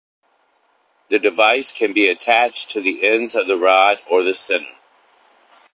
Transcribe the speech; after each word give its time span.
The 1.09 1.19
device 1.19 1.77
can 1.77 1.93
be 1.93 2.09
attached 2.09 2.69
to 2.71 2.81
the 2.81 3.07
ends 3.07 3.35
of 3.35 3.45
the 3.45 3.55
rod 3.55 3.99
or 4.09 4.23
the 4.23 4.33
center. 4.33 4.65